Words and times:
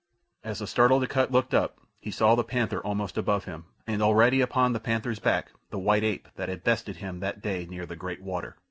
As 0.43 0.57
the 0.57 0.65
startled 0.65 1.03
Akut 1.03 1.31
looked 1.31 1.53
up 1.53 1.77
he 1.99 2.09
saw 2.09 2.33
the 2.33 2.43
panther 2.43 2.81
almost 2.81 3.19
above 3.19 3.45
him, 3.45 3.65
and 3.85 4.01
already 4.01 4.41
upon 4.41 4.73
the 4.73 4.79
panther's 4.79 5.19
back 5.19 5.51
the 5.69 5.77
white 5.77 6.03
ape 6.03 6.27
that 6.37 6.49
had 6.49 6.63
bested 6.63 6.95
him 6.95 7.19
that 7.19 7.39
day 7.43 7.67
near 7.67 7.85
the 7.85 7.95
great 7.95 8.23
water. 8.23 8.57